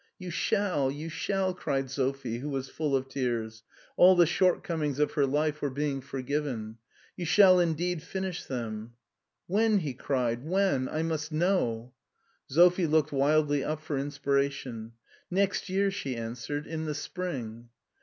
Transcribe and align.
"You 0.17 0.31
shall, 0.31 0.89
you 0.89 1.09
shall," 1.09 1.53
cried 1.53 1.91
Sophie, 1.91 2.39
who 2.39 2.49
was 2.49 2.69
full 2.69 2.95
of 2.95 3.07
tears. 3.07 3.61
All 3.97 4.15
the 4.15 4.25
shortcomings 4.25 4.97
of 4.97 5.11
her 5.11 5.27
life 5.27 5.61
were 5.61 5.69
being 5.69 6.01
forgiven." 6.01 6.79
You 7.15 7.25
shall 7.25 7.59
indeed 7.59 8.01
finish 8.01 8.43
them."" 8.45 8.93
When?" 9.45 9.77
he 9.85 9.93
cried," 9.93 10.43
when? 10.49 10.89
I 10.89 11.03
must 11.03 11.31
know." 11.31 11.93
Sophie 12.47 12.87
looked 12.87 13.11
wildly 13.11 13.63
up 13.63 13.79
for 13.79 13.95
inspiration." 13.99 14.93
Next 15.29 15.69
year," 15.69 15.91
she 15.91 16.15
answered," 16.15 16.65
in 16.65 16.85
the 16.85 16.95
spring." 16.95 17.69